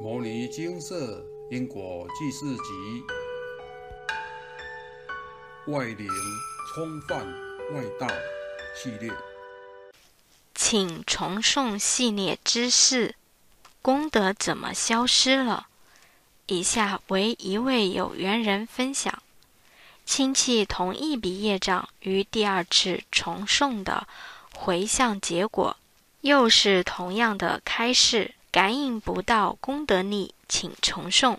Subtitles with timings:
[0.04, 3.04] 《摩尼金色因果记事集》
[5.72, 6.08] 外灵
[6.74, 7.24] 冲犯
[7.72, 8.08] 外道
[8.74, 9.12] 系列，
[10.54, 13.14] 请重诵系列知识：
[13.80, 15.68] 功德怎么消失了？
[16.46, 19.22] 以下为一位有缘人分享：
[20.04, 24.08] 亲戚同一笔业障于第二次重诵的
[24.54, 25.76] 回向结果，
[26.22, 28.34] 又是同样的开示。
[28.52, 31.38] 感应不到功德力，请重诵。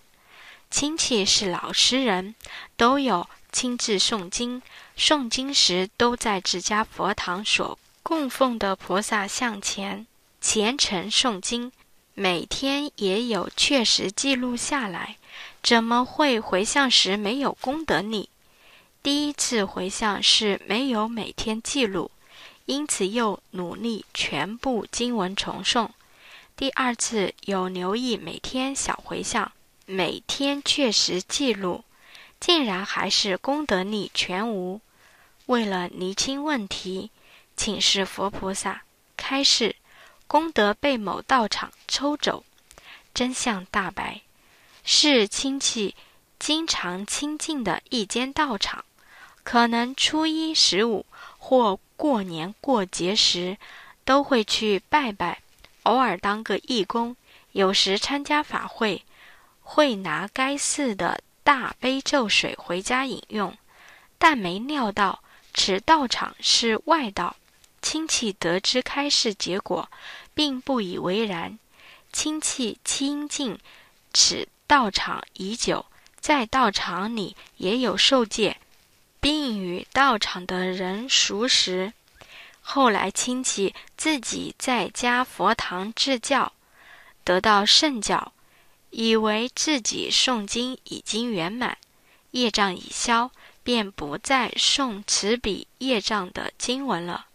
[0.72, 2.34] 亲戚是老实人，
[2.76, 4.64] 都有亲自诵经。
[4.98, 10.08] 诵经时都在自家佛堂所供奉的菩萨像前
[10.42, 11.72] 虔诚诵经，
[12.16, 15.18] 每天也有确实记录下来。
[15.62, 18.30] 怎么会回向时没有功德力？
[19.04, 22.10] 第一次回向是没有每天记录，
[22.66, 25.90] 因此又努力全部经文重诵。
[26.56, 29.52] 第二次有留意每天小回向，
[29.88, 31.84] 每天确实记录，
[32.40, 34.80] 竟然还是功德力全无。
[35.48, 37.10] 为了厘清问题，
[37.58, 38.84] 请示佛菩萨
[39.18, 39.76] 开示，
[40.28, 42.46] 功德被某道场抽走，
[43.14, 44.22] 真相大白，
[44.84, 45.96] 是亲戚
[46.38, 48.86] 经常亲近的一间道场，
[49.44, 51.06] 可能初一十五
[51.40, 53.58] 或过年过节时
[54.06, 55.43] 都会去拜拜。
[55.84, 57.16] 偶尔当个义工，
[57.52, 59.04] 有时参加法会，
[59.62, 63.58] 会拿该寺的大悲咒水回家饮用，
[64.18, 65.22] 但没料到
[65.54, 67.36] 此道场是外道。
[67.82, 69.90] 亲戚得知开示结果，
[70.34, 71.60] 并不以为然。
[72.14, 73.60] 亲戚亲近
[74.14, 75.86] 此道场已久，
[76.18, 78.56] 在道场里也有受戒，
[79.20, 81.92] 并与道场的人熟识。
[82.66, 86.54] 后来亲戚自己在家佛堂制教，
[87.24, 88.32] 得到圣教，
[88.90, 91.78] 以为自己诵经已经圆满，
[92.32, 93.30] 业障已消，
[93.64, 97.28] 便不再诵此笔业障的经文了。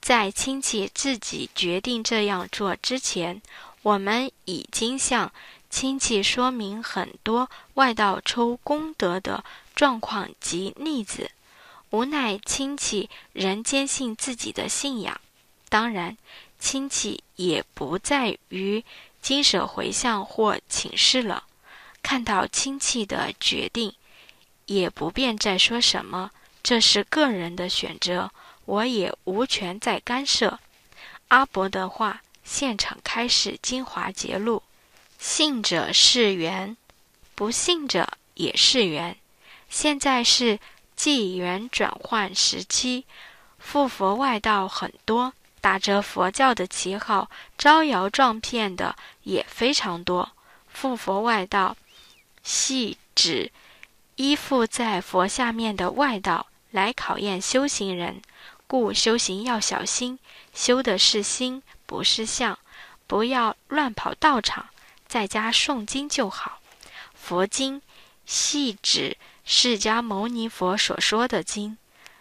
[0.00, 3.40] 在亲戚自己决定这样做之前，
[3.82, 5.32] 我们已经向
[5.70, 9.44] 亲戚说明很多外道抽功德的
[9.76, 11.30] 状况及例子。
[11.90, 15.20] 无奈亲戚仍坚信自己的信仰，
[15.68, 16.16] 当然，
[16.60, 18.84] 亲戚也不再于
[19.20, 21.44] 金舍回向或请示了。
[22.00, 23.92] 看到亲戚的决定，
[24.66, 26.30] 也不便再说什么，
[26.62, 28.30] 这是个人的选择，
[28.66, 30.60] 我也无权再干涉。
[31.28, 34.62] 阿伯的话，现场开始精华揭露：
[35.18, 36.76] 信者是缘，
[37.34, 39.16] 不信者也是缘。
[39.68, 40.60] 现在是。
[41.02, 43.06] 纪元转换时期，
[43.58, 50.32] 复佛外道很多，打着佛教的旗号招摇撞骗的也非常多。
[50.68, 51.74] 复佛外道，
[52.42, 53.50] 系指
[54.16, 58.20] 依附在佛下面的外道来考验修行人，
[58.66, 60.18] 故修行要小心，
[60.52, 62.58] 修的是心，不是相，
[63.06, 64.66] 不要乱跑道场，
[65.08, 66.60] 在家诵经就好。
[67.14, 67.80] 佛经，
[68.26, 69.16] 系指。
[69.52, 71.76] 释迦牟尼佛所说的经，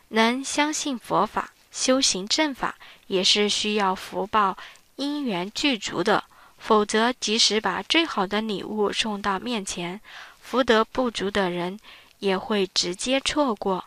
[0.08, 2.76] 能相信佛法、修行正法，
[3.06, 4.58] 也是需要福报
[4.96, 6.24] 因缘具足的。
[6.58, 10.02] 否则，即使把最好的礼物送到面前，
[10.42, 11.80] 福德不足的人
[12.18, 13.86] 也会直接错过。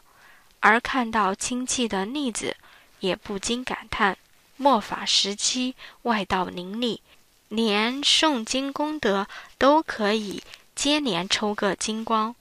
[0.61, 2.57] 而看到亲戚的例子，
[3.01, 4.17] 也不禁感叹：
[4.57, 7.01] 末法时期外道林立，
[7.49, 9.27] 连诵经功德
[9.59, 10.45] 都可以
[10.77, 12.37] 接连抽个精光。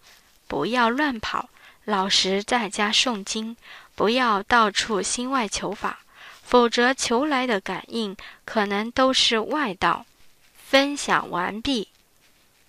[0.51, 1.49] 不要乱跑，
[1.85, 3.55] 老实在家诵经，
[3.95, 5.99] 不要到处心外求法，
[6.43, 10.05] 否则求来的感应可能都是外道。
[10.53, 11.87] 分享完毕。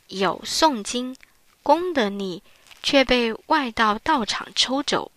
[0.06, 1.16] 有诵经
[1.64, 2.44] 功德力，
[2.84, 5.10] 却被外道道场抽走，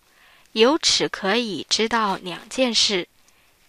[0.50, 3.06] 由此可以知道两件事：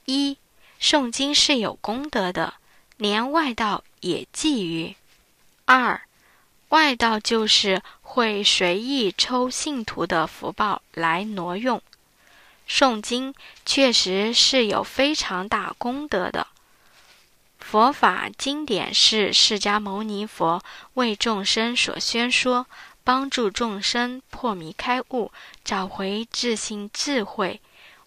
[0.06, 0.40] 一，
[0.82, 2.56] 诵经是有功德的，
[2.98, 4.96] 连外道也觊觎；
[5.66, 6.02] 二。
[6.70, 11.82] 外道就是会随意抽信徒的福报来挪用。
[12.68, 13.34] 诵经
[13.66, 16.48] 确实是有非常大功德的。
[17.60, 20.62] 佛法经典是释迦牟尼佛
[20.96, 22.66] 为众生所宣说，
[23.04, 25.32] 帮助众生破迷开悟，
[25.64, 27.62] 找回自信智慧。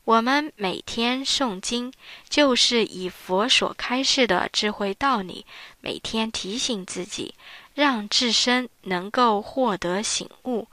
[0.04, 1.92] 我们每天诵经，
[2.28, 5.46] 就是以佛所开示的智慧道理，
[5.80, 7.34] 每天提醒自己。
[7.80, 10.68] 让自身能够获得醒悟。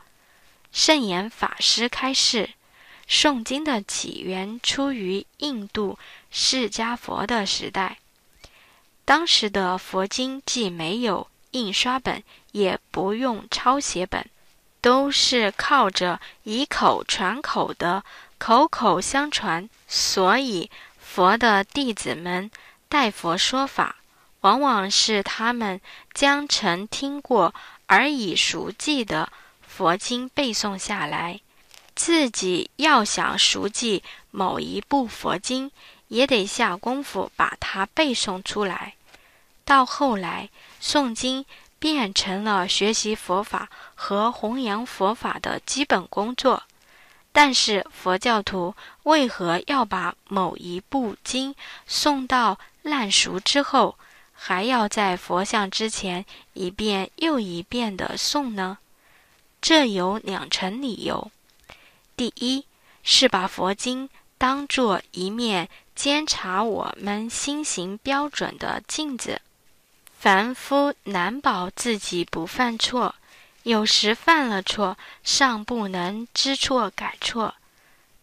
[0.74, 2.50] 圣严法师开示，
[3.07, 5.98] 诵经的起源出于印度
[6.30, 8.00] 释迦佛的时代。
[9.06, 12.21] 当时的佛经既没有印刷本，
[12.51, 14.30] 也不用抄写本，
[14.81, 18.03] 都是靠着以口传口的
[18.38, 19.69] 口口相传。
[19.88, 20.69] 所以，
[21.00, 22.51] 佛的弟子们
[22.89, 23.95] 代佛说法，
[24.48, 25.82] 往往是他们
[26.14, 27.54] 将曾听过
[27.86, 29.30] 而已熟记的
[29.60, 31.42] 佛经背诵下来。
[31.94, 34.02] 自己要想熟记
[34.32, 35.70] 某一部佛经，
[36.08, 38.94] 也得下功夫把它背诵出来。
[39.66, 40.50] 到后来，
[40.82, 41.46] 诵经
[41.78, 46.64] 变成了学习佛法和弘扬佛法的基本工作。
[47.34, 48.74] 但是佛教徒
[49.04, 51.54] 为何要把某一部经
[51.86, 53.98] 诵到烂熟之后，
[54.39, 56.24] 还要在佛像之前
[56.54, 58.78] 一遍又一遍的诵呢？
[59.60, 61.31] 这有两层理由：
[62.16, 62.63] 第一，
[63.01, 64.07] 是把佛经
[64.38, 69.42] 当作一面监察我们心行标准的镜子，
[70.18, 73.16] 凡夫难保自己不犯错。
[73.63, 77.56] 有时犯了错，尚不能知错改错；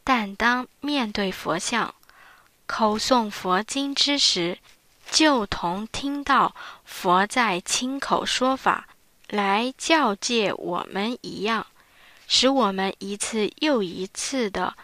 [0.05, 1.95] 但当面对佛像，
[2.67, 4.59] 口诵佛经之时，
[5.15, 8.89] 就同听到佛在亲口说法
[9.29, 11.69] 来教诫我们一样，
[12.27, 14.75] 使我们一次又一次的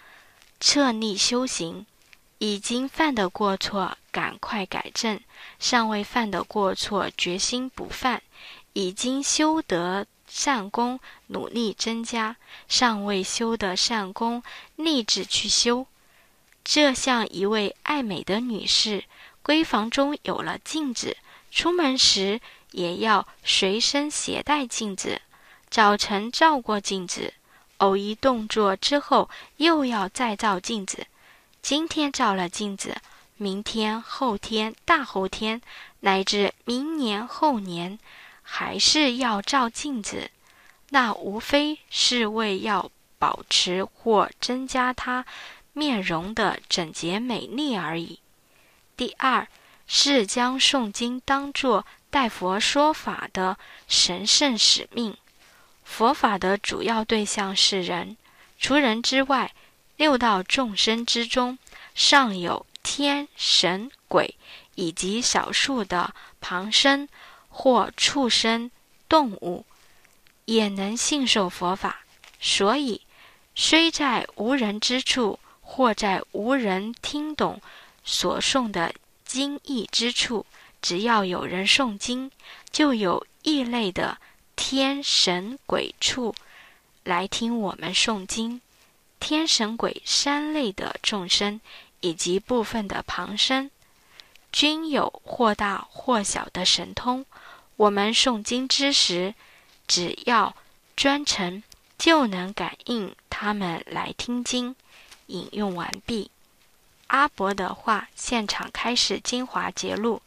[0.60, 1.84] 彻逆修行。
[2.38, 5.18] 已经犯的过错，赶快改正；
[5.58, 8.20] 尚未犯的过错，决心不犯；
[8.74, 10.06] 已经修得。
[10.28, 12.36] 善功努力增加，
[12.68, 14.44] 尚未修的善功
[14.76, 15.88] 立志去修。
[16.62, 19.02] 这像一位爱美的女士，
[19.44, 21.16] 闺房中有了镜子，
[21.50, 22.40] 出门时
[22.72, 25.20] 也要随身携带镜子。
[25.68, 27.34] 早晨照过镜子，
[27.78, 31.06] 偶一动作之后又要再照镜子。
[31.62, 32.96] 今天照了镜子，
[33.36, 35.60] 明天、后天、大后天，
[36.00, 37.98] 乃至明年、后年。
[38.42, 40.28] 还是要照镜子，
[40.88, 45.24] 那无非是为要保持或增加他
[45.72, 48.18] 面容的整洁美丽而已。
[49.00, 49.48] 第二
[49.86, 53.56] 是将诵经当作代佛说法的
[53.88, 55.16] 神圣使命。
[55.84, 58.18] 佛法的主要对象是人，
[58.58, 59.54] 除人之外，
[59.96, 61.58] 六道众生之中，
[61.94, 64.36] 尚有天神鬼
[64.74, 67.08] 以及少数的旁生。
[67.48, 68.70] 或畜生、
[69.08, 69.64] 动物
[70.44, 72.00] 也能信受佛法，
[72.38, 73.00] 所以
[73.54, 77.62] 虽在无人之处，或在无人听懂
[78.04, 78.94] 所诵的
[79.24, 80.46] 经义之处，
[80.80, 82.30] 只要有人诵经，
[82.70, 84.18] 就有异类的
[84.56, 86.34] 天神鬼畜
[87.04, 88.60] 来听我们诵经。
[89.18, 91.60] 天神鬼三类的众生，
[92.00, 93.70] 以及部分的旁生，
[94.50, 97.26] 均有或大或小的神通。
[97.76, 99.34] 我们诵经之时，
[99.86, 100.56] 只要
[100.96, 101.62] 专程，
[101.98, 104.74] 就能感应他们来听经。
[105.26, 106.30] 引用完毕。
[107.10, 110.22] 阿伯的话，现场开始精华节录。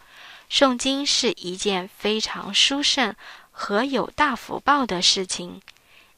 [0.49, 3.15] 诵经是一件非常殊胜
[3.51, 5.61] 和有大福报的事情。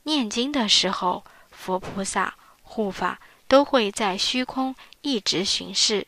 [0.04, 6.08] 念经的时候，佛菩萨护法都会在虚空一直巡视。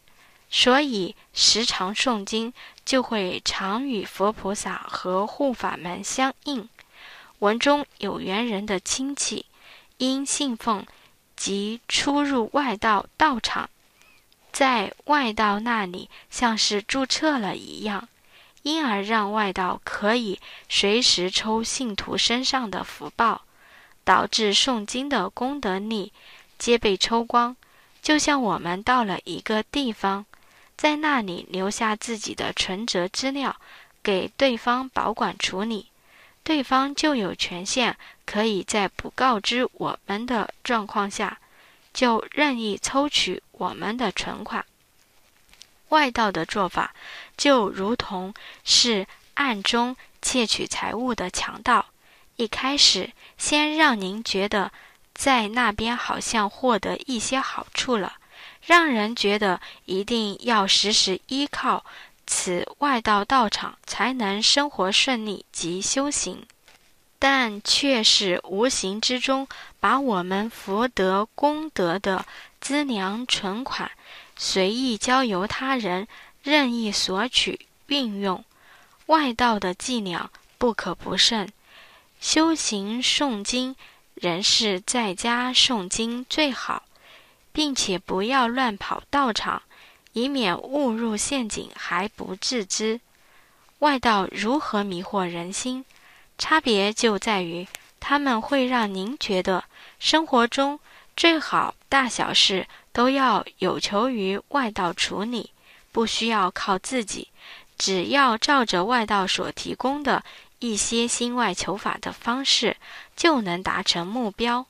[0.49, 2.53] 所以，时常诵经，
[2.83, 6.67] 就会常与佛菩萨和护法们相应。
[7.39, 9.45] 文中有缘人的亲戚，
[9.97, 10.85] 因信奉
[11.35, 13.69] 及出入外道道场，
[14.51, 18.07] 在外道那里像是注册了一样，
[18.63, 23.43] 因而让外道可以随时抽信徒身上的福报，
[24.03, 26.11] 导致诵经的功德力
[26.57, 27.55] 皆被抽光。
[28.01, 30.25] 就像我们到了一个地方。
[30.77, 33.55] 在那里留下自己的存折资料，
[34.03, 35.87] 给对方保管处理，
[36.43, 41.39] 对方就有权限可以在不告知我们的状况下，
[41.97, 44.63] 就任意抽取我们的存款。
[45.89, 46.93] 外道的做法
[47.35, 48.31] 就如同
[48.63, 51.87] 是暗中窃取财物的强盗，
[52.35, 54.71] 一开始先让您觉得
[55.15, 58.17] 在那边好像获得一些好处了。
[58.61, 61.83] 让人觉得一定要时时依靠
[62.27, 66.45] 此外道道场才能生活顺利及修行，
[67.19, 69.47] 但却是无形之中
[69.79, 72.25] 把我们福德功德的
[72.59, 73.91] 资粮存款
[74.35, 76.07] 随意交由他人
[76.43, 78.43] 任意索取运用。
[79.07, 81.51] 外道的伎俩不可不慎，
[82.19, 83.75] 修行诵经
[84.15, 86.83] 仍是在家诵经最好。
[87.53, 89.63] 并且不要乱跑道场，
[90.13, 93.01] 以免误入陷阱还不自知。
[93.79, 95.83] 外道如何迷惑人心？
[96.37, 97.67] 差别就在于，
[97.99, 99.63] 他们会让您觉得
[99.99, 100.79] 生活中
[101.15, 105.51] 最好大小事都要有求于外道处理，
[105.91, 107.29] 不需要靠自己，
[107.77, 110.23] 只要照着外道所提供的
[110.59, 112.77] 一些心外求法的方式，
[113.15, 114.65] 就能达成目标。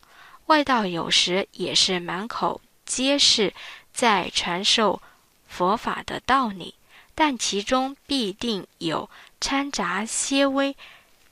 [0.45, 3.53] 外道有时也是满口皆是
[3.93, 5.01] 在传授
[5.47, 6.75] 佛法的道理，
[7.13, 9.09] 但其中必定有
[9.41, 10.75] 掺杂些微。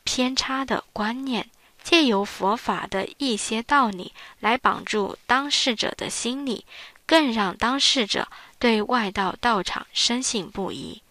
[0.05, 1.49] 偏差的观念，
[1.83, 6.65] 借由佛法的一些道理来绑住当事者的心理，
[7.05, 11.01] 更让当事者对外道道场深信不疑。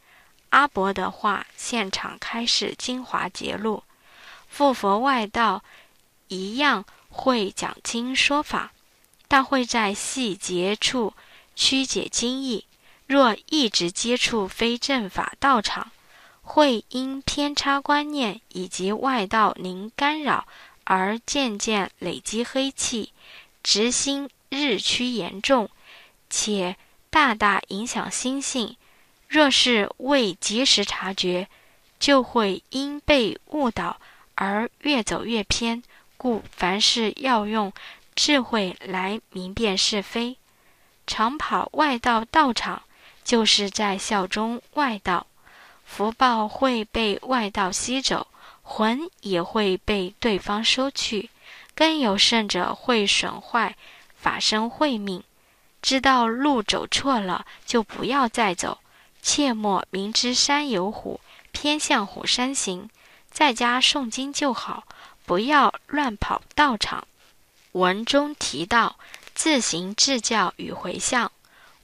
[0.50, 3.82] 阿伯的话现场开示精华节录，
[4.48, 5.62] 复佛外道
[6.28, 8.72] 一样会讲经说法，
[9.26, 11.12] 但会在细节处
[11.56, 12.64] 曲解经义。
[13.06, 15.90] 若一直接触非正法道场，
[16.44, 20.46] 会因偏差观念以及外道灵干扰
[20.84, 23.12] 而渐渐累积黑气，
[23.62, 25.68] 执心日趋严重，
[26.30, 26.76] 且
[27.10, 28.76] 大大影响心性。
[29.26, 31.48] 若是未及时察觉，
[31.98, 33.98] 就会因被误导
[34.36, 35.82] 而越走越偏。
[36.16, 37.72] 故凡事要用
[38.14, 40.36] 智慧来明辨是非。
[41.06, 42.82] 常跑外道道场，
[43.24, 45.26] 就是在效忠外道。
[45.84, 48.26] 福报会被外道吸走，
[48.62, 51.30] 魂也会被对方收去，
[51.74, 53.76] 更有甚者会损坏
[54.16, 55.22] 法身慧命。
[55.80, 58.78] 知道路走错了，就不要再走，
[59.20, 61.20] 切莫明知山有虎，
[61.52, 62.88] 偏向虎山行。
[63.30, 64.84] 在家诵经就好，
[65.26, 67.06] 不要乱跑道场。
[67.72, 68.96] 文中提到
[69.34, 71.30] 自行自教与回向。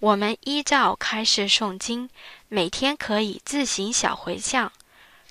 [0.00, 2.08] 我们依照开示诵经，
[2.48, 4.72] 每天可以自行小回向。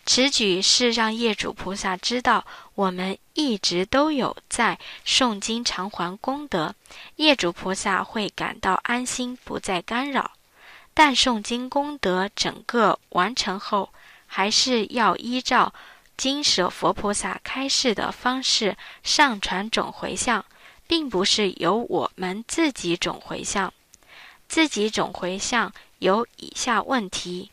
[0.05, 2.45] 此举是让业主菩萨知道
[2.75, 6.73] 我们一直都有在诵经偿还功德，
[7.15, 10.31] 业主菩萨会感到安心，不再干扰。
[10.93, 13.89] 但诵经功德整个完成后，
[14.27, 15.73] 还是要依照
[16.15, 20.45] 经舍佛菩萨开示的方式上传总回向，
[20.87, 23.73] 并不是由我们自己总回向。
[24.49, 27.51] 自己总回向有以下问题：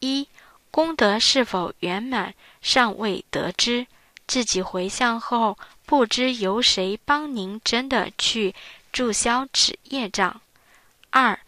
[0.00, 0.26] 一、
[0.70, 3.86] 功德是否圆满尚未得知；
[4.26, 8.54] 自己回向后不知由谁帮您真的去
[8.90, 10.40] 注销此业障；
[11.10, 11.38] 二、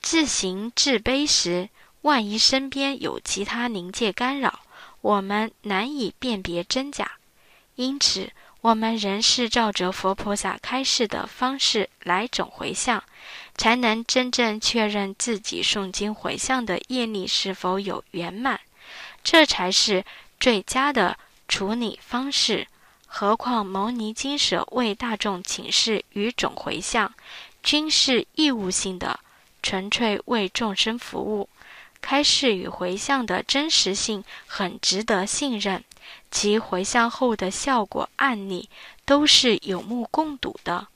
[0.00, 1.68] 自行自悲时，
[2.00, 4.60] 万一身边有其他灵界干扰，
[5.02, 7.12] 我们难以辨别真假，
[7.76, 8.32] 因此
[8.62, 13.04] 我们仍是照着佛菩萨开示的方式来种回向。
[13.54, 18.58] 才能真正确认自己诵经回向的业力是否有圆满，
[19.22, 20.04] 这才是
[20.40, 22.66] 最佳的处理方式。
[23.06, 27.12] 何况牟尼经舍为大众请示与总回向，
[27.62, 29.20] 均是义务性的，
[29.62, 31.48] 纯粹为众生服务。
[32.00, 35.84] 开示与回向的真实性很值得信任，
[36.30, 38.68] 其回向后的效果案例
[39.04, 40.88] 都是有目共睹的。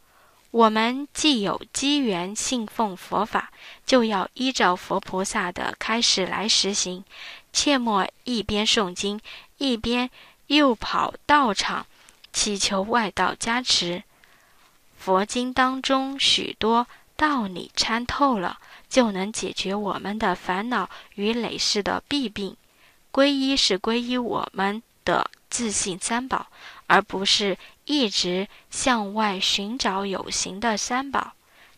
[0.51, 3.51] 我们既有机缘信奉佛法，
[3.85, 7.05] 就要依照佛菩萨的开示来实行，
[7.53, 9.21] 切莫一边诵经，
[9.59, 10.09] 一边
[10.47, 11.87] 又跑道场
[12.33, 14.05] 祈求外道加持。
[14.97, 16.87] 佛经当中许多
[17.17, 18.59] 道理参透了，
[18.89, 22.57] 就能解决我们的烦恼与累世的弊病。
[23.13, 26.49] 皈依是皈依我们的自信三宝。
[26.89, 31.33] 而不是一直向外寻找有形的三宝。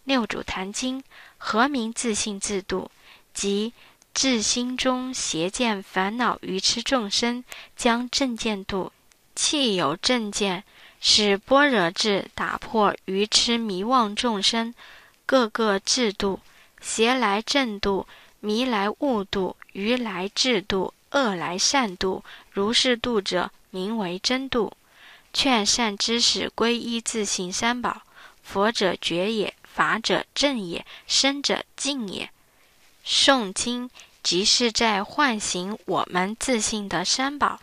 [0.05, 1.03] 六祖坛经
[1.39, 2.91] 何名自信自度？
[3.33, 3.73] 即
[4.13, 7.43] 自心中邪见烦恼愚痴众生，
[7.75, 8.93] 将正见度。
[9.35, 10.65] 气有正见，
[11.01, 14.75] 使般若智打破愚痴迷妄众生，
[15.25, 16.41] 各个智度。
[16.83, 18.07] 邪来正度，
[18.41, 22.25] 迷来悟度，愚来智度，恶来善度。
[22.51, 24.73] 如是度者，名为真度。
[25.33, 28.03] 劝善知识皈依自信三宝，
[28.43, 32.31] 佛者觉也，法者正也，生者净也。
[33.07, 33.91] 诵经
[34.23, 37.61] 即是在唤醒我们自信的三宝，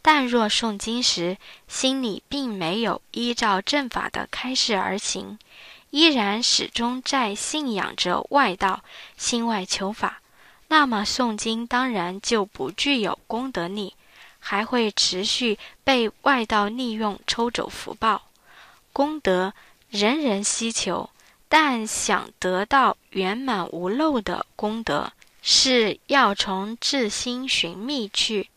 [0.00, 1.36] 但若诵经时
[1.68, 5.38] 心里并没有依照正法的开示而行，
[5.90, 8.82] 依然始终在信仰着外道、
[9.18, 10.21] 心外求法，
[10.72, 13.94] 那么诵经当然就不具有功德力。
[14.44, 18.22] 还会持续被外道利用，抽走福报、
[18.90, 19.52] 功德，
[19.90, 21.10] 人人希求。
[21.46, 25.12] 但想得到圆满无漏的功德，
[25.42, 28.48] 是要从自心寻觅去，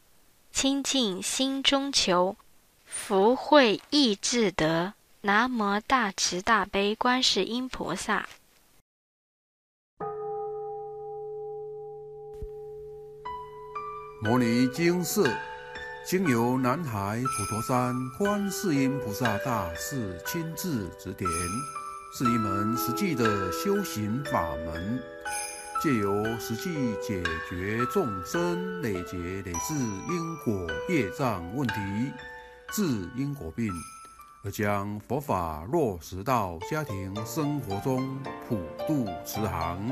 [0.53, 2.37] 亲近心中求，
[2.85, 4.93] 福慧意自得。
[5.21, 8.27] 南无大慈大悲观世音菩萨。
[14.21, 15.29] 摩尼经寺
[16.05, 21.29] 经由南海普陀山观世音菩萨大士亲自指点，
[22.13, 24.99] 是一门实际的修行法门，
[25.83, 31.75] 借由实际解决众生累劫累世因果业障问题，
[32.71, 32.83] 治
[33.17, 33.69] 因果病。
[34.43, 38.17] 而将佛法落实到家庭生活中，
[38.47, 39.91] 普度慈航。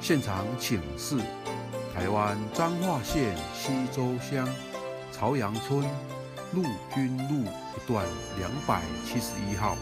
[0.00, 1.18] 现场请示：
[1.94, 4.48] 台湾彰化县西周乡
[5.12, 5.84] 朝阳村
[6.52, 6.62] 陆
[6.94, 8.04] 军路一段
[8.38, 9.76] 两百七十一号。